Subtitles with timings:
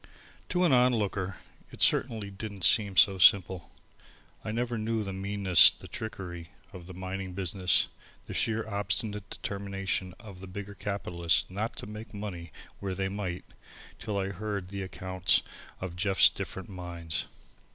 [0.49, 1.35] To an onlooker
[1.69, 3.69] it certainly didn't seem so simple.
[4.43, 7.87] I never knew the meanness, the trickery, of the mining business,
[8.25, 13.45] the sheer obstinate determination of the bigger capitalists not to make money when they might,
[13.99, 15.43] till I heard the accounts
[15.79, 17.27] of Jeff's different mines.